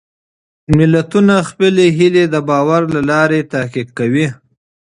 [0.77, 4.27] ملتونه خپلې هېلې د باور له لارې تحقق کوي.